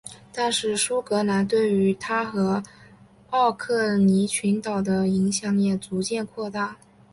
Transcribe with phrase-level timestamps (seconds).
[0.33, 2.63] 但是苏格兰对于它和
[3.29, 6.75] 奥克尼群岛的影响也逐渐扩大。